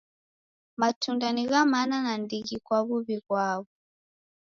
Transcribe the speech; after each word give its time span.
Matunda 0.79 1.27
ni 1.31 1.43
gha 1.49 1.65
mana 1.73 1.95
nandighi 2.05 2.55
kwa 2.65 2.79
muwi 2.87 3.15
ghwako. 3.25 3.69